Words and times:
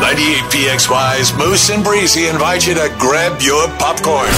98PXY's 0.00 1.36
Moose 1.36 1.70
and 1.70 1.82
Breezy 1.82 2.26
invite 2.28 2.66
you 2.66 2.74
to 2.74 2.94
grab 2.98 3.40
your 3.40 3.66
popcorn. 3.78 4.30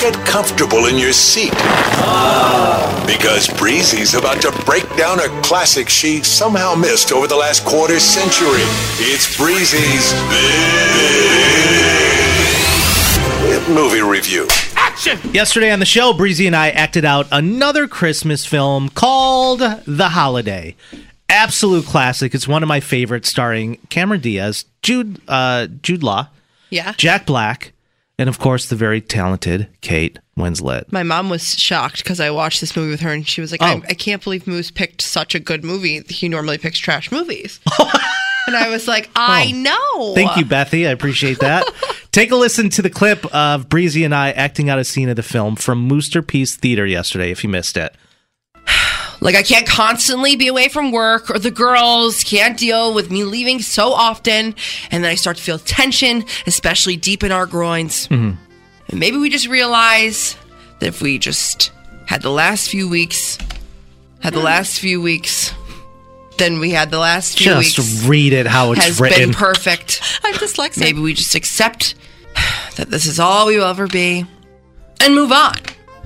Get 0.00 0.14
comfortable 0.26 0.86
in 0.86 0.98
your 0.98 1.12
seat. 1.12 1.52
Because 3.06 3.48
Breezy's 3.58 4.14
about 4.14 4.40
to 4.42 4.52
break 4.64 4.84
down 4.96 5.20
a 5.20 5.28
classic 5.42 5.88
she 5.88 6.22
somehow 6.22 6.74
missed 6.74 7.12
over 7.12 7.26
the 7.26 7.36
last 7.36 7.64
quarter 7.64 7.98
century. 7.98 8.64
It's 8.98 9.36
Breezy's 9.36 10.12
Big 13.42 13.68
Movie 13.74 14.02
Review. 14.02 14.46
Action! 14.76 15.18
Yesterday 15.32 15.70
on 15.70 15.78
the 15.78 15.86
show, 15.86 16.12
Breezy 16.12 16.46
and 16.46 16.56
I 16.56 16.70
acted 16.70 17.04
out 17.04 17.26
another 17.32 17.86
Christmas 17.86 18.44
film 18.44 18.88
called 18.88 19.60
The 19.60 20.10
Holiday. 20.10 20.76
Absolute 21.34 21.84
classic. 21.84 22.34
It's 22.34 22.46
one 22.46 22.62
of 22.62 22.68
my 22.68 22.80
favorites, 22.80 23.28
starring 23.28 23.76
Cameron 23.90 24.20
Diaz, 24.20 24.64
Jude 24.82 25.20
uh, 25.28 25.66
Jude 25.82 26.02
Law, 26.02 26.28
Yeah. 26.70 26.92
Jack 26.96 27.26
Black, 27.26 27.72
and 28.18 28.28
of 28.28 28.38
course 28.38 28.68
the 28.68 28.76
very 28.76 29.00
talented 29.00 29.68
Kate 29.80 30.18
Winslet. 30.38 30.92
My 30.92 31.02
mom 31.02 31.28
was 31.30 31.58
shocked 31.58 31.98
because 32.04 32.20
I 32.20 32.30
watched 32.30 32.60
this 32.60 32.76
movie 32.76 32.90
with 32.90 33.00
her, 33.00 33.10
and 33.10 33.26
she 33.26 33.40
was 33.40 33.50
like, 33.50 33.62
Oh. 33.62 33.66
I, 33.66 33.82
"I 33.90 33.94
can't 33.94 34.22
believe 34.22 34.46
Moose 34.46 34.70
picked 34.70 35.02
such 35.02 35.34
a 35.34 35.40
good 35.40 35.64
movie. 35.64 36.02
He 36.08 36.28
normally 36.28 36.56
picks 36.58 36.78
trash 36.78 37.10
movies." 37.10 37.58
and 38.46 38.56
I 38.56 38.68
was 38.68 38.86
like, 38.86 39.10
"I 39.16 39.50
know." 39.50 39.74
Oh. 39.96 40.12
Thank 40.14 40.36
you, 40.36 40.44
Bethy. 40.44 40.86
I 40.86 40.90
appreciate 40.92 41.40
that. 41.40 41.66
Take 42.12 42.30
a 42.30 42.36
listen 42.36 42.70
to 42.70 42.82
the 42.82 42.90
clip 42.90 43.26
of 43.34 43.68
Breezy 43.68 44.04
and 44.04 44.14
I 44.14 44.30
acting 44.30 44.70
out 44.70 44.78
a 44.78 44.84
scene 44.84 45.08
of 45.08 45.16
the 45.16 45.22
film 45.24 45.56
from 45.56 45.88
Moosterpiece 45.88 46.54
Theater 46.54 46.86
yesterday, 46.86 47.32
if 47.32 47.42
you 47.42 47.50
missed 47.50 47.76
it. 47.76 47.92
Like 49.20 49.34
I 49.34 49.42
can't 49.42 49.66
constantly 49.66 50.36
be 50.36 50.48
away 50.48 50.68
from 50.68 50.92
work, 50.92 51.30
or 51.30 51.38
the 51.38 51.50
girls 51.50 52.22
can't 52.24 52.58
deal 52.58 52.92
with 52.94 53.10
me 53.10 53.24
leaving 53.24 53.60
so 53.60 53.92
often, 53.92 54.54
and 54.90 55.02
then 55.04 55.10
I 55.10 55.14
start 55.14 55.36
to 55.38 55.42
feel 55.42 55.58
tension, 55.58 56.24
especially 56.46 56.96
deep 56.96 57.22
in 57.22 57.32
our 57.32 57.46
groins. 57.46 58.08
Mhm. 58.08 58.36
And 58.88 59.00
maybe 59.00 59.16
we 59.16 59.30
just 59.30 59.46
realize 59.48 60.36
that 60.80 60.86
if 60.88 61.00
we 61.00 61.18
just 61.18 61.70
had 62.06 62.22
the 62.22 62.30
last 62.30 62.68
few 62.68 62.88
weeks, 62.88 63.38
had 64.20 64.34
the 64.34 64.40
last 64.40 64.78
few 64.80 65.00
weeks, 65.00 65.52
then 66.36 66.58
we 66.58 66.70
had 66.70 66.90
the 66.90 66.98
last 66.98 67.38
few 67.38 67.46
Just 67.62 67.78
weeks 67.78 68.02
read 68.04 68.32
it 68.32 68.46
how 68.46 68.72
it's 68.72 68.84
has 68.84 69.00
written. 69.00 69.18
been 69.30 69.32
perfect. 69.34 70.00
I'm 70.24 70.34
dyslexic. 70.34 70.80
Maybe 70.80 71.00
we 71.00 71.14
just 71.14 71.34
accept 71.34 71.94
that 72.76 72.90
this 72.90 73.06
is 73.06 73.20
all 73.20 73.46
we 73.46 73.56
will 73.56 73.66
ever 73.66 73.86
be 73.86 74.26
and 75.00 75.14
move 75.14 75.30
on. 75.32 75.54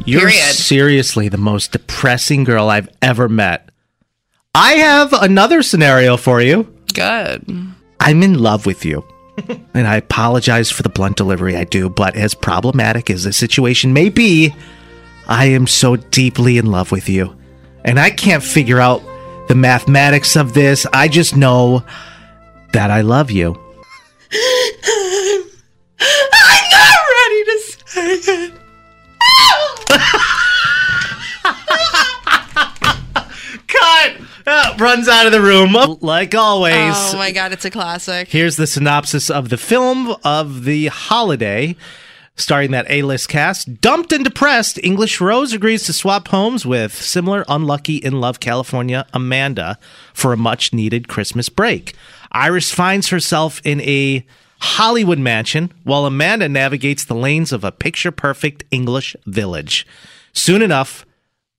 You're 0.04 0.28
Period. 0.28 0.54
seriously 0.54 1.28
the 1.28 1.36
most 1.38 1.72
depressing 1.72 2.44
girl 2.44 2.68
I've 2.70 2.88
ever 3.02 3.28
met. 3.28 3.70
I 4.54 4.72
have 4.74 5.12
another 5.12 5.62
scenario 5.62 6.16
for 6.16 6.40
you. 6.40 6.72
Good. 6.94 7.44
I'm 8.00 8.22
in 8.22 8.38
love 8.38 8.66
with 8.66 8.84
you. 8.84 9.04
and 9.74 9.86
I 9.86 9.96
apologize 9.96 10.70
for 10.70 10.82
the 10.82 10.88
blunt 10.88 11.16
delivery 11.16 11.56
I 11.56 11.64
do, 11.64 11.88
but 11.88 12.16
as 12.16 12.34
problematic 12.34 13.10
as 13.10 13.24
the 13.24 13.32
situation 13.32 13.92
may 13.92 14.08
be, 14.08 14.54
I 15.28 15.46
am 15.46 15.66
so 15.66 15.96
deeply 15.96 16.58
in 16.58 16.66
love 16.66 16.90
with 16.90 17.08
you. 17.08 17.36
And 17.84 18.00
I 18.00 18.10
can't 18.10 18.42
figure 18.42 18.80
out 18.80 19.02
the 19.48 19.54
mathematics 19.54 20.36
of 20.36 20.54
this. 20.54 20.86
I 20.92 21.08
just 21.08 21.36
know 21.36 21.84
that 22.72 22.90
I 22.90 23.02
love 23.02 23.30
you. 23.30 23.56
runs 34.88 35.06
out 35.06 35.26
of 35.26 35.32
the 35.32 35.42
room, 35.42 35.74
like 36.00 36.34
always. 36.34 36.94
Oh 36.96 37.18
my 37.18 37.30
god, 37.30 37.52
it's 37.52 37.66
a 37.66 37.70
classic. 37.70 38.28
Here's 38.28 38.56
the 38.56 38.66
synopsis 38.66 39.28
of 39.28 39.50
the 39.50 39.58
film 39.58 40.16
of 40.24 40.64
the 40.64 40.86
holiday, 40.86 41.76
starring 42.36 42.70
that 42.70 42.86
A-list 42.88 43.28
cast. 43.28 43.82
Dumped 43.82 44.14
and 44.14 44.24
depressed, 44.24 44.80
English 44.82 45.20
Rose 45.20 45.52
agrees 45.52 45.84
to 45.84 45.92
swap 45.92 46.28
homes 46.28 46.64
with 46.64 46.94
similar 46.94 47.44
unlucky 47.48 47.96
in 47.96 48.18
love 48.18 48.40
California 48.40 49.04
Amanda 49.12 49.78
for 50.14 50.32
a 50.32 50.38
much-needed 50.38 51.06
Christmas 51.06 51.50
break. 51.50 51.94
Iris 52.32 52.72
finds 52.72 53.08
herself 53.08 53.60
in 53.64 53.82
a 53.82 54.24
Hollywood 54.60 55.18
mansion 55.18 55.70
while 55.84 56.06
Amanda 56.06 56.48
navigates 56.48 57.04
the 57.04 57.14
lanes 57.14 57.52
of 57.52 57.62
a 57.62 57.72
picture-perfect 57.72 58.64
English 58.70 59.14
village. 59.26 59.86
Soon 60.32 60.62
enough, 60.62 61.04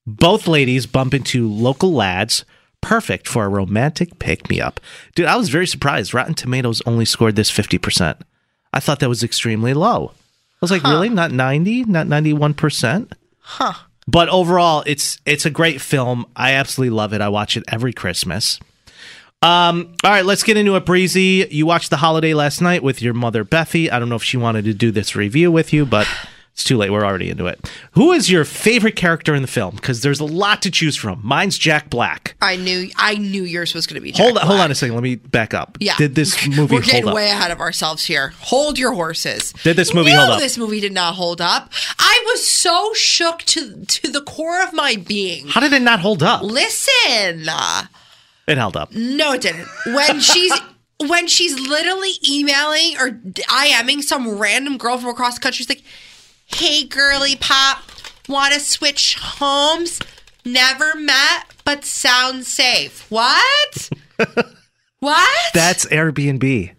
both 0.04 0.48
ladies 0.48 0.86
bump 0.86 1.14
into 1.14 1.48
local 1.48 1.92
lads, 1.92 2.44
perfect 2.80 3.28
for 3.28 3.44
a 3.44 3.48
romantic 3.48 4.18
pick 4.18 4.48
me 4.48 4.60
up. 4.60 4.80
Dude, 5.14 5.26
I 5.26 5.36
was 5.36 5.48
very 5.48 5.66
surprised. 5.66 6.14
Rotten 6.14 6.34
Tomatoes 6.34 6.82
only 6.86 7.04
scored 7.04 7.36
this 7.36 7.50
50%. 7.50 8.20
I 8.72 8.80
thought 8.80 9.00
that 9.00 9.08
was 9.08 9.22
extremely 9.22 9.74
low. 9.74 10.12
I 10.14 10.58
was 10.60 10.70
like, 10.70 10.84
really? 10.84 11.08
Not 11.08 11.32
90? 11.32 11.84
Not 11.84 12.06
91%? 12.06 13.12
Huh. 13.40 13.72
But 14.06 14.28
overall, 14.28 14.82
it's 14.86 15.20
it's 15.24 15.46
a 15.46 15.50
great 15.50 15.80
film. 15.80 16.26
I 16.34 16.52
absolutely 16.52 16.96
love 16.96 17.12
it. 17.12 17.20
I 17.20 17.28
watch 17.28 17.56
it 17.56 17.62
every 17.68 17.92
Christmas. 17.92 18.58
Um, 19.42 19.94
all 20.04 20.10
right, 20.10 20.24
let's 20.24 20.42
get 20.42 20.56
into 20.56 20.76
it, 20.76 20.84
Breezy. 20.84 21.46
You 21.50 21.64
watched 21.64 21.90
the 21.90 21.96
holiday 21.96 22.34
last 22.34 22.60
night 22.60 22.82
with 22.82 23.00
your 23.00 23.14
mother, 23.14 23.44
Bethy. 23.44 23.90
I 23.90 23.98
don't 23.98 24.08
know 24.08 24.16
if 24.16 24.24
she 24.24 24.36
wanted 24.36 24.64
to 24.64 24.74
do 24.74 24.90
this 24.90 25.16
review 25.16 25.50
with 25.50 25.72
you, 25.72 25.86
but 25.86 26.06
it's 26.60 26.68
too 26.68 26.76
late. 26.76 26.90
We're 26.90 27.06
already 27.06 27.30
into 27.30 27.46
it. 27.46 27.70
Who 27.92 28.12
is 28.12 28.30
your 28.30 28.44
favorite 28.44 28.94
character 28.94 29.34
in 29.34 29.40
the 29.40 29.48
film? 29.48 29.76
Because 29.76 30.02
there's 30.02 30.20
a 30.20 30.26
lot 30.26 30.60
to 30.60 30.70
choose 30.70 30.94
from. 30.94 31.18
Mine's 31.24 31.56
Jack 31.56 31.88
Black. 31.88 32.34
I 32.42 32.56
knew 32.56 32.90
I 32.96 33.14
knew 33.14 33.44
yours 33.44 33.72
was 33.72 33.86
going 33.86 33.94
to 33.94 34.02
be. 34.02 34.12
Jack 34.12 34.22
hold 34.22 34.36
on, 34.36 34.46
hold 34.46 34.60
on 34.60 34.70
a 34.70 34.74
second. 34.74 34.94
Let 34.94 35.02
me 35.02 35.14
back 35.16 35.54
up. 35.54 35.78
Yeah. 35.80 35.96
Did 35.96 36.16
this 36.16 36.46
movie 36.46 36.56
hold 36.56 36.70
up? 36.70 36.72
We're 36.72 36.82
getting 36.82 37.12
way 37.14 37.30
ahead 37.30 37.50
of 37.50 37.60
ourselves 37.60 38.04
here. 38.04 38.34
Hold 38.40 38.78
your 38.78 38.92
horses. 38.92 39.54
Did 39.62 39.76
this 39.76 39.94
movie 39.94 40.12
no, 40.12 40.18
hold 40.18 40.30
up? 40.32 40.40
This 40.40 40.58
movie 40.58 40.80
did 40.80 40.92
not 40.92 41.14
hold 41.14 41.40
up. 41.40 41.72
I 41.98 42.22
was 42.26 42.46
so 42.46 42.92
shook 42.92 43.38
to 43.44 43.82
to 43.86 44.08
the 44.10 44.20
core 44.20 44.62
of 44.62 44.74
my 44.74 44.96
being. 44.96 45.48
How 45.48 45.60
did 45.60 45.72
it 45.72 45.80
not 45.80 46.00
hold 46.00 46.22
up? 46.22 46.42
Listen. 46.42 47.48
It 48.46 48.58
held 48.58 48.76
up. 48.76 48.92
No, 48.92 49.32
it 49.32 49.40
didn't. 49.40 49.66
When 49.86 50.20
she's 50.20 50.52
when 51.08 51.26
she's 51.26 51.58
literally 51.58 52.12
emailing 52.28 52.96
or 52.98 53.12
IMing 53.48 54.02
some 54.02 54.38
random 54.38 54.76
girl 54.76 54.98
from 54.98 55.08
across 55.08 55.36
the 55.36 55.40
country, 55.40 55.56
she's 55.56 55.68
like, 55.70 55.84
"Hey, 56.54 56.84
girly 56.84 57.36
pop, 57.36 57.82
want 58.28 58.54
to 58.54 58.60
switch 58.60 59.16
homes? 59.20 60.00
Never 60.44 60.94
met, 60.94 61.46
but 61.64 61.84
sounds 61.84 62.48
safe. 62.48 63.06
What? 63.10 63.90
What? 65.00 65.54
That's 65.54 65.86
Airbnb. 65.86 66.72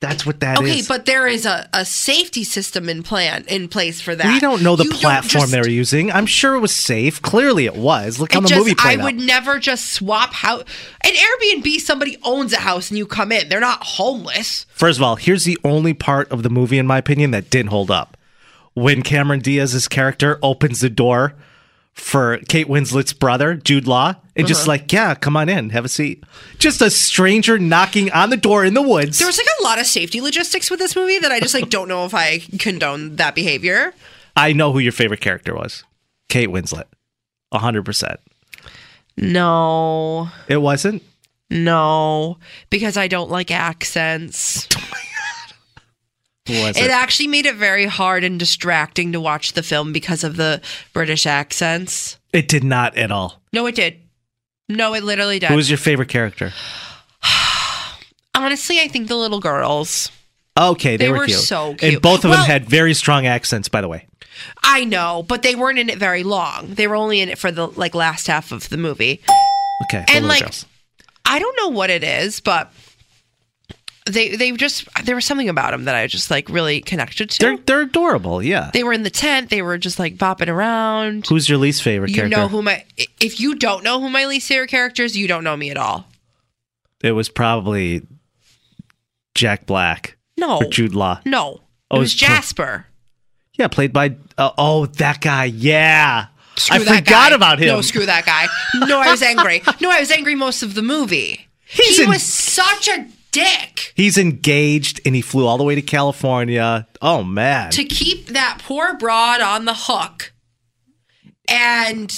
That's 0.00 0.24
what 0.26 0.40
that 0.40 0.62
is. 0.62 0.70
okay, 0.70 0.82
but 0.88 1.04
there 1.06 1.26
is 1.26 1.44
a, 1.46 1.68
a 1.74 1.84
safety 1.84 2.42
system 2.42 2.88
in 2.88 3.02
plan 3.02 3.44
in 3.48 3.68
place 3.68 4.00
for 4.00 4.14
that. 4.14 4.26
we 4.32 4.40
don't 4.40 4.62
know 4.62 4.76
the 4.76 4.84
You 4.84 4.90
platform 4.92 5.42
just- 5.42 5.52
they 5.52 5.60
were 5.60 5.68
using. 5.68 6.10
I'm 6.10 6.24
sure 6.26 6.54
it 6.54 6.60
was 6.60 6.74
safe. 6.74 7.20
Clearly, 7.20 7.66
it 7.66 7.76
was. 7.76 8.18
Look 8.18 8.32
how 8.32 8.38
It 8.40 8.42
the 8.44 8.48
just, 8.48 8.58
movie 8.58 8.70
I 8.72 8.82
played 8.82 9.00
out. 9.00 9.04
would 9.04 9.16
never 9.16 9.58
just 9.58 9.90
swap 9.92 10.32
house. 10.32 10.64
An 11.02 11.12
Airbnb, 11.12 11.76
somebody 11.80 12.16
owns 12.22 12.52
a 12.54 12.58
house 12.60 12.90
and 12.90 12.96
you 12.96 13.06
come 13.06 13.30
in. 13.32 13.48
They're 13.50 13.60
not 13.60 13.82
homeless. 13.84 14.64
First 14.70 14.98
of 14.98 15.02
all, 15.02 15.16
here's 15.16 15.44
the 15.44 15.58
only 15.64 15.92
part 15.94 16.30
of 16.32 16.42
the 16.42 16.50
movie, 16.50 16.78
in 16.78 16.86
my 16.86 16.96
opinion, 16.98 17.30
that 17.32 17.48
didn't 17.50 17.70
hold 17.70 17.90
up. 17.90 18.16
When 18.74 19.02
Cameron 19.02 19.40
Diaz's 19.40 19.86
character 19.88 20.38
opens 20.42 20.80
the 20.80 20.90
door 20.90 21.34
for 21.92 22.38
Kate 22.48 22.66
Winslet's 22.68 23.12
brother, 23.12 23.54
Jude 23.54 23.86
Law, 23.86 24.08
and 24.34 24.44
Uh-huh. 24.44 24.48
just 24.48 24.66
like, 24.66 24.92
yeah, 24.92 25.14
come 25.14 25.36
on 25.36 25.48
in, 25.48 25.70
have 25.70 25.84
a 25.84 25.88
seat. 25.88 26.24
Just 26.58 26.82
a 26.82 26.90
stranger 26.90 27.56
knocking 27.56 28.10
on 28.10 28.30
the 28.30 28.36
door 28.36 28.64
in 28.64 28.74
the 28.74 28.82
woods. 28.82 29.18
There 29.20 29.28
was 29.28 29.38
like 29.38 29.46
a 29.60 29.62
lot 29.62 29.78
of 29.78 29.86
safety 29.86 30.20
logistics 30.20 30.70
with 30.72 30.80
this 30.80 30.96
movie 30.96 31.20
that 31.20 31.30
I 31.30 31.38
just 31.38 31.54
like 31.54 31.70
don't 31.70 31.86
know 31.86 32.04
if 32.04 32.12
I 32.14 32.40
condone 32.58 33.14
that 33.16 33.36
behavior. 33.36 33.94
I 34.36 34.52
know 34.52 34.72
who 34.72 34.80
your 34.80 34.90
favorite 34.90 35.20
character 35.20 35.54
was 35.54 35.84
Kate 36.28 36.48
Winslet. 36.48 36.84
100%. 37.52 38.16
No, 39.16 40.28
It 40.48 40.56
wasn't? 40.56 41.02
no, 41.48 42.38
because 42.70 42.96
I 42.96 43.06
don't 43.06 43.30
like 43.30 43.52
accents. 43.52 44.66
It 46.46 46.76
it? 46.76 46.90
actually 46.90 47.28
made 47.28 47.46
it 47.46 47.54
very 47.56 47.86
hard 47.86 48.22
and 48.22 48.38
distracting 48.38 49.12
to 49.12 49.20
watch 49.20 49.54
the 49.54 49.62
film 49.62 49.92
because 49.92 50.24
of 50.24 50.36
the 50.36 50.60
British 50.92 51.26
accents. 51.26 52.18
It 52.32 52.48
did 52.48 52.62
not 52.64 52.96
at 52.98 53.10
all. 53.10 53.40
No, 53.52 53.66
it 53.66 53.74
did. 53.74 54.00
No, 54.68 54.94
it 54.94 55.04
literally 55.04 55.38
did. 55.38 55.48
Who 55.48 55.56
was 55.56 55.70
your 55.70 55.78
favorite 55.78 56.08
character? 56.08 56.52
Honestly, 58.34 58.80
I 58.80 58.88
think 58.88 59.08
the 59.08 59.16
little 59.16 59.40
girls. 59.40 60.10
Okay, 60.58 60.96
they, 60.96 61.06
They 61.06 61.10
were, 61.10 61.18
were 61.18 61.26
cute. 61.26 61.38
so 61.38 61.74
And 61.82 62.00
both 62.00 62.24
of 62.24 62.30
Well- 62.30 62.40
them 62.42 62.46
had 62.50 62.66
very 62.68 62.94
strong 62.94 63.26
accents, 63.26 63.68
by 63.68 63.80
the 63.80 63.88
way. 63.88 64.06
I 64.64 64.84
know, 64.84 65.24
but 65.28 65.42
they 65.42 65.54
weren't 65.54 65.78
in 65.78 65.88
it 65.88 65.98
very 65.98 66.24
long. 66.24 66.74
They 66.74 66.88
were 66.88 66.96
only 66.96 67.20
in 67.20 67.28
it 67.28 67.38
for 67.38 67.52
the 67.52 67.68
like 67.68 67.94
last 67.94 68.26
half 68.26 68.50
of 68.52 68.68
the 68.68 68.76
movie. 68.76 69.22
Okay, 69.84 70.04
And, 70.08 70.26
like, 70.26 70.42
girls. 70.42 70.66
I 71.24 71.38
don't 71.38 71.56
know 71.56 71.68
what 71.68 71.88
it 71.90 72.02
is, 72.04 72.40
but 72.40 72.72
they 74.06 74.36
they 74.36 74.52
just 74.52 74.86
there 75.04 75.14
was 75.14 75.24
something 75.24 75.48
about 75.48 75.70
them 75.70 75.84
that 75.84 75.94
I 75.94 76.06
just 76.06 76.30
like 76.30 76.48
really 76.50 76.80
connected 76.82 77.30
to. 77.30 77.38
They're 77.38 77.56
they're 77.56 77.80
adorable. 77.82 78.42
Yeah. 78.42 78.70
they 78.74 78.84
were 78.84 78.92
in 78.92 79.02
the 79.02 79.10
tent. 79.10 79.48
They 79.50 79.62
were 79.62 79.78
just 79.78 79.98
like 79.98 80.16
bopping 80.16 80.48
around. 80.48 81.26
Who's 81.26 81.48
your 81.48 81.58
least 81.58 81.82
favorite 81.82 82.10
You 82.10 82.16
character? 82.16 82.36
know 82.36 82.48
who 82.48 82.60
my 82.62 82.84
if 83.20 83.40
you 83.40 83.54
don't 83.54 83.82
know 83.82 84.00
who 84.00 84.10
my 84.10 84.26
least 84.26 84.46
favorite 84.48 84.68
character 84.70 85.04
is, 85.04 85.16
you 85.16 85.26
don't 85.26 85.42
know 85.44 85.56
me 85.56 85.70
at 85.70 85.76
all. 85.78 86.06
it 87.02 87.12
was 87.12 87.28
probably 87.30 88.02
Jack 89.34 89.66
Black 89.66 90.16
No, 90.36 90.58
or 90.58 90.64
Jude 90.66 90.94
Law. 90.94 91.20
no, 91.24 91.60
Oh, 91.90 91.96
it 91.96 92.00
was 92.00 92.14
Jasper. 92.14 92.86
Yeah, 93.58 93.68
played 93.68 93.92
by 93.92 94.16
uh, 94.36 94.50
oh 94.58 94.86
that 94.86 95.20
guy. 95.20 95.44
Yeah, 95.46 96.26
Screw 96.56 96.76
I 96.76 96.98
forgot 96.98 97.04
guy. 97.30 97.34
about 97.34 97.58
him. 97.58 97.68
No, 97.68 97.80
screw 97.80 98.04
that 98.06 98.26
guy. 98.26 98.46
No, 98.86 99.00
I 99.00 99.10
was 99.10 99.22
angry. 99.22 99.62
No, 99.80 99.90
I 99.90 100.00
was 100.00 100.10
angry 100.10 100.34
most 100.34 100.62
of 100.62 100.74
the 100.74 100.82
movie. 100.82 101.48
He's 101.66 101.96
he 101.96 102.02
in- 102.04 102.08
was 102.10 102.22
such 102.22 102.88
a 102.88 103.06
dick 103.34 103.92
He's 103.94 104.18
engaged 104.18 105.00
and 105.04 105.14
he 105.14 105.20
flew 105.20 105.46
all 105.46 105.58
the 105.58 105.64
way 105.64 105.74
to 105.74 105.82
California. 105.82 106.86
Oh 107.00 107.22
man, 107.22 107.70
to 107.72 107.84
keep 107.84 108.28
that 108.28 108.60
poor 108.64 108.96
broad 108.96 109.40
on 109.40 109.64
the 109.66 109.74
hook, 109.74 110.32
and 111.48 112.12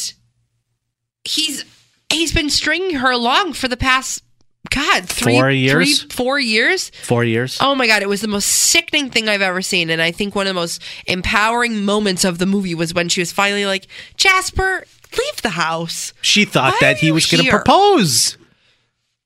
he's 1.24 1.64
he's 2.10 2.32
been 2.32 2.50
stringing 2.50 2.96
her 2.96 3.10
along 3.10 3.52
for 3.54 3.68
the 3.68 3.76
past 3.76 4.22
God 4.70 5.08
three 5.08 5.38
Four 5.38 5.50
years? 5.50 6.00
three, 6.02 6.08
four 6.10 6.38
years. 6.40 6.90
four 7.02 7.24
years. 7.24 7.58
Oh 7.60 7.74
my 7.74 7.86
god, 7.86 8.02
it 8.02 8.08
was 8.08 8.20
the 8.20 8.28
most 8.28 8.46
sickening 8.46 9.10
thing 9.10 9.28
I've 9.28 9.42
ever 9.42 9.62
seen. 9.62 9.90
And 9.90 10.00
I 10.02 10.12
think 10.12 10.34
one 10.34 10.46
of 10.46 10.54
the 10.54 10.60
most 10.60 10.82
empowering 11.06 11.84
moments 11.84 12.24
of 12.24 12.38
the 12.38 12.46
movie 12.46 12.74
was 12.74 12.94
when 12.94 13.08
she 13.08 13.20
was 13.20 13.32
finally 13.32 13.66
like, 13.66 13.86
Jasper, 14.16 14.84
leave 15.16 15.42
the 15.42 15.50
house. 15.50 16.12
She 16.20 16.44
thought 16.44 16.72
Why 16.74 16.78
that 16.80 16.96
he 16.98 17.12
was 17.12 17.26
going 17.26 17.44
to 17.44 17.50
propose. 17.50 18.38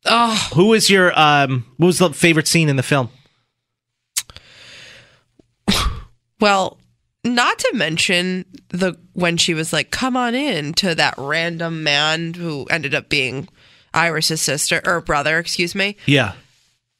Oh, 0.06 0.48
Who 0.54 0.68
was 0.68 0.88
your 0.88 1.18
um? 1.18 1.66
What 1.76 1.86
was 1.88 1.98
the 1.98 2.10
favorite 2.10 2.46
scene 2.48 2.68
in 2.68 2.76
the 2.76 2.82
film? 2.82 3.10
well, 6.40 6.78
not 7.24 7.58
to 7.58 7.70
mention 7.74 8.44
the 8.68 8.96
when 9.12 9.36
she 9.36 9.54
was 9.54 9.72
like, 9.72 9.90
come 9.90 10.16
on 10.16 10.34
in 10.34 10.72
to 10.74 10.94
that 10.94 11.14
random 11.18 11.82
man 11.82 12.34
who 12.34 12.64
ended 12.70 12.94
up 12.94 13.08
being 13.08 13.48
Iris's 13.92 14.40
sister 14.40 14.80
or 14.86 15.00
brother, 15.00 15.38
excuse 15.38 15.74
me. 15.74 15.96
Yeah, 16.06 16.32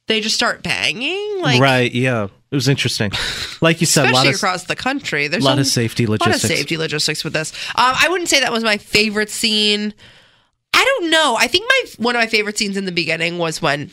They 0.07 0.21
just 0.21 0.35
start 0.35 0.61
banging. 0.61 1.41
Like 1.41 1.59
right. 1.59 1.91
Yeah, 1.91 2.25
it 2.25 2.55
was 2.55 2.67
interesting. 2.67 3.11
Like 3.61 3.81
you 3.81 3.87
said, 3.87 4.03
a 4.03 4.05
lot 4.05 4.25
especially 4.25 4.29
of 4.29 4.35
across 4.35 4.63
the 4.65 4.75
country. 4.75 5.27
There's 5.27 5.43
a 5.43 5.47
lot 5.47 5.57
a 5.57 5.61
of 5.61 5.67
safety 5.67 6.05
logistics. 6.05 6.43
lot 6.43 6.51
of 6.51 6.57
safety 6.57 6.77
logistics 6.77 7.23
with 7.23 7.33
this. 7.33 7.51
Um, 7.75 7.93
I 7.95 8.07
wouldn't 8.09 8.29
say 8.29 8.39
that 8.41 8.51
was 8.51 8.63
my 8.63 8.77
favorite 8.77 9.29
scene. 9.29 9.93
I 10.73 10.83
don't 10.85 11.09
know. 11.09 11.35
I 11.37 11.47
think 11.47 11.65
my 11.67 12.03
one 12.03 12.15
of 12.15 12.21
my 12.21 12.27
favorite 12.27 12.57
scenes 12.57 12.77
in 12.77 12.85
the 12.85 12.91
beginning 12.91 13.37
was 13.37 13.61
when 13.61 13.91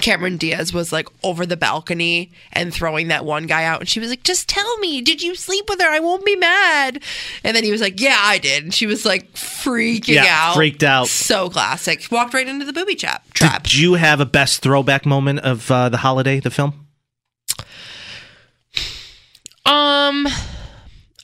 Cameron 0.00 0.36
Diaz 0.36 0.72
was 0.72 0.92
like 0.92 1.08
over 1.24 1.44
the 1.44 1.56
balcony 1.56 2.30
and 2.52 2.72
throwing 2.72 3.08
that 3.08 3.24
one 3.24 3.46
guy 3.46 3.64
out, 3.64 3.80
and 3.80 3.88
she 3.88 4.00
was 4.00 4.08
like, 4.08 4.22
"Just 4.22 4.48
tell 4.48 4.78
me, 4.78 5.00
did 5.00 5.22
you 5.22 5.34
sleep 5.34 5.68
with 5.68 5.80
her? 5.80 5.88
I 5.88 6.00
won't 6.00 6.24
be 6.24 6.36
mad." 6.36 7.02
And 7.42 7.56
then 7.56 7.64
he 7.64 7.72
was 7.72 7.80
like, 7.80 8.00
"Yeah, 8.00 8.18
I 8.20 8.38
did." 8.38 8.64
And 8.64 8.72
she 8.72 8.86
was 8.86 9.04
like 9.04 9.32
freaking 9.34 10.14
Yeah, 10.14 10.26
out, 10.28 10.54
freaked 10.54 10.82
out. 10.84 11.08
So 11.08 11.50
classic. 11.50 12.06
Walked 12.10 12.34
right 12.34 12.46
into 12.48 12.64
the 12.64 12.72
booby 12.72 12.94
trap. 12.94 13.24
Trap. 13.34 13.64
Did 13.64 13.74
you 13.74 13.94
have 13.94 14.20
a 14.20 14.26
best 14.26 14.62
throwback 14.62 15.04
moment 15.04 15.40
of 15.40 15.70
uh, 15.70 15.88
the 15.88 15.98
holiday, 15.98 16.40
the 16.40 16.50
film? 16.50 16.86
Um, 19.66 20.26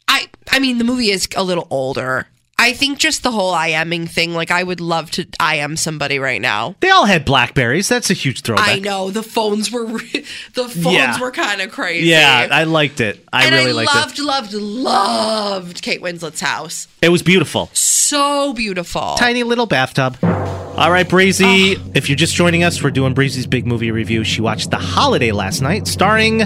I 0.06 0.28
I 0.50 0.58
mean 0.58 0.78
the 0.78 0.84
movie 0.84 1.10
is 1.10 1.28
a 1.36 1.42
little 1.42 1.66
older. 1.70 2.26
I 2.64 2.72
think 2.72 2.98
just 2.98 3.22
the 3.22 3.30
whole 3.30 3.52
I 3.52 3.68
aming 3.68 4.06
thing. 4.06 4.32
Like 4.34 4.50
I 4.50 4.62
would 4.62 4.80
love 4.80 5.10
to 5.12 5.26
I 5.38 5.56
am 5.56 5.76
somebody 5.76 6.18
right 6.18 6.40
now. 6.40 6.76
They 6.80 6.88
all 6.90 7.04
had 7.04 7.24
Blackberries. 7.26 7.88
That's 7.88 8.10
a 8.10 8.14
huge 8.14 8.40
throwback. 8.40 8.66
I 8.68 8.78
know 8.78 9.10
the 9.10 9.22
phones 9.22 9.70
were 9.70 9.84
re- 9.84 10.24
the 10.54 10.68
phones 10.68 10.86
Yeah. 10.96 11.20
were 11.20 11.30
kind 11.30 11.60
of 11.60 11.70
crazy. 11.70 12.06
Yeah, 12.08 12.48
I 12.50 12.64
liked 12.64 13.00
it. 13.00 13.22
I 13.32 13.44
and 13.44 13.54
really 13.54 13.70
I 13.70 13.84
liked 13.84 13.94
loved, 13.94 14.18
loved, 14.18 14.54
loved 14.54 15.82
Kate 15.82 16.00
Winslet's 16.00 16.40
house. 16.40 16.88
it. 17.02 17.06
It 17.06 17.08
was 17.10 17.22
beautiful. 17.22 17.68
So 17.74 18.52
beautiful. 18.54 19.14
Tiny 19.18 19.42
little 19.42 19.66
bathtub. 19.66 20.16
All 20.22 20.90
right, 20.90 21.08
Breezy. 21.08 21.76
If 21.94 22.08
you're 22.08 22.16
just 22.16 22.34
joining 22.34 22.64
us, 22.64 22.82
we're 22.82 22.90
doing 22.90 23.12
Breezy's 23.14 23.46
big 23.46 23.66
movie 23.66 23.90
review. 23.90 24.24
She 24.24 24.40
watched 24.40 24.70
The 24.70 24.78
Holiday 24.78 25.32
last 25.32 25.60
night, 25.60 25.86
starring 25.86 26.42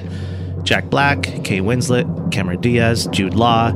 Jack 0.64 0.90
Black, 0.90 1.22
Kate 1.44 1.62
Winslet, 1.62 2.32
Cameron 2.32 2.60
Diaz, 2.60 3.06
Jude 3.12 3.34
Law. 3.34 3.72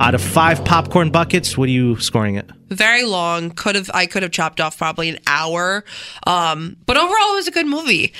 Out 0.00 0.14
of 0.14 0.22
five 0.22 0.64
popcorn 0.64 1.10
buckets, 1.10 1.56
what 1.56 1.68
are 1.68 1.72
you 1.72 1.98
scoring 2.00 2.34
it? 2.34 2.50
Very 2.68 3.04
long. 3.04 3.50
Could 3.50 3.76
have 3.76 3.90
I 3.94 4.06
could 4.06 4.22
have 4.22 4.32
chopped 4.32 4.60
off 4.60 4.76
probably 4.76 5.08
an 5.10 5.18
hour. 5.26 5.84
Um, 6.26 6.76
but 6.86 6.96
overall, 6.96 7.32
it 7.32 7.36
was 7.36 7.46
a 7.48 7.52
good 7.52 7.66
movie. 7.66 8.12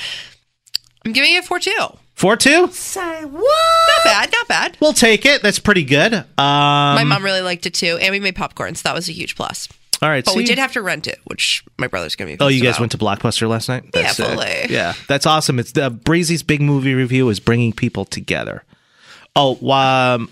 I'm 1.04 1.12
giving 1.12 1.34
it 1.34 1.44
four 1.44 1.58
two. 1.58 1.74
Four 2.14 2.36
two. 2.36 2.66
Not 2.94 4.04
bad. 4.04 4.30
Not 4.32 4.48
bad. 4.48 4.76
We'll 4.80 4.92
take 4.92 5.26
it. 5.26 5.42
That's 5.42 5.58
pretty 5.58 5.82
good. 5.82 6.12
Um, 6.14 6.24
My 6.38 7.04
mom 7.04 7.24
really 7.24 7.40
liked 7.40 7.66
it 7.66 7.74
too, 7.74 7.98
and 8.00 8.12
we 8.12 8.20
made 8.20 8.36
popcorn, 8.36 8.74
so 8.76 8.82
that 8.84 8.94
was 8.94 9.08
a 9.08 9.12
huge 9.12 9.34
plus. 9.34 9.68
All 10.00 10.08
right. 10.08 10.24
But 10.24 10.36
we 10.36 10.42
see? 10.42 10.48
did 10.52 10.58
have 10.58 10.72
to 10.72 10.82
rent 10.82 11.06
it, 11.08 11.18
which 11.24 11.64
my 11.78 11.88
brother's 11.88 12.14
gonna 12.14 12.30
be. 12.30 12.36
Oh, 12.38 12.48
you 12.48 12.62
guys 12.62 12.76
about. 12.76 12.80
went 12.80 12.92
to 12.92 12.98
Blockbuster 12.98 13.48
last 13.48 13.68
night? 13.68 13.84
Yeah, 13.94 14.08
sick. 14.08 14.26
fully. 14.26 14.66
Yeah, 14.68 14.92
that's 15.08 15.26
awesome. 15.26 15.58
It's 15.58 15.72
the 15.72 15.90
Breezy's 15.90 16.42
big 16.44 16.60
movie 16.60 16.94
review 16.94 17.28
is 17.28 17.40
bringing 17.40 17.72
people 17.72 18.04
together. 18.04 18.62
Oh, 19.34 19.56
um, 19.70 20.28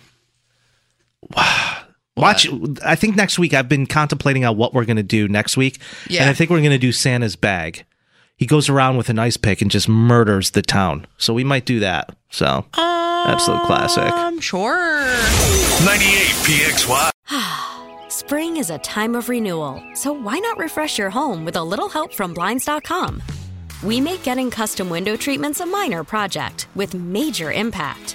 watch. 2.16 2.48
I 2.84 2.94
think 2.96 3.16
next 3.16 3.38
week 3.38 3.54
I've 3.54 3.68
been 3.68 3.86
contemplating 3.86 4.44
on 4.44 4.56
what 4.56 4.74
we're 4.74 4.84
going 4.84 4.96
to 4.96 5.02
do 5.02 5.28
next 5.28 5.56
week, 5.56 5.78
Yeah. 6.08 6.22
and 6.22 6.30
I 6.30 6.34
think 6.34 6.50
we're 6.50 6.58
going 6.58 6.70
to 6.70 6.78
do 6.78 6.92
Santa's 6.92 7.36
bag. 7.36 7.84
He 8.36 8.46
goes 8.46 8.68
around 8.70 8.96
with 8.96 9.10
an 9.10 9.18
ice 9.18 9.36
pick 9.36 9.60
and 9.60 9.70
just 9.70 9.88
murders 9.88 10.52
the 10.52 10.62
town. 10.62 11.06
So 11.18 11.34
we 11.34 11.44
might 11.44 11.66
do 11.66 11.80
that. 11.80 12.16
So 12.30 12.64
absolute 12.74 13.62
classic. 13.66 14.10
I'm 14.14 14.40
sure. 14.40 14.78
98 15.84 16.26
PXY. 16.46 17.10
Spring 18.10 18.56
is 18.56 18.70
a 18.70 18.78
time 18.78 19.14
of 19.14 19.28
renewal, 19.28 19.82
so 19.94 20.12
why 20.12 20.38
not 20.38 20.56
refresh 20.58 20.98
your 20.98 21.10
home 21.10 21.44
with 21.44 21.56
a 21.56 21.62
little 21.62 21.88
help 21.88 22.12
from 22.14 22.32
Blinds.com? 22.34 23.22
We 23.82 24.00
make 24.00 24.22
getting 24.22 24.50
custom 24.50 24.88
window 24.90 25.16
treatments 25.16 25.60
a 25.60 25.66
minor 25.66 26.02
project 26.04 26.66
with 26.74 26.94
major 26.94 27.50
impact. 27.52 28.14